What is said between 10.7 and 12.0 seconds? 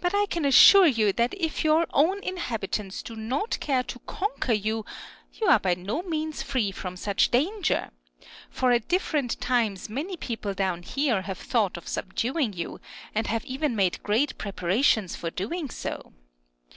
here have thought of